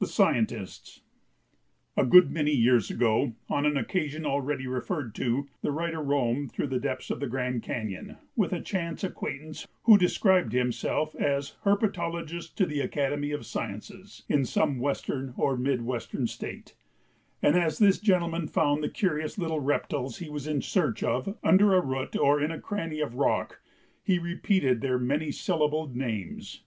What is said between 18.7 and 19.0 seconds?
the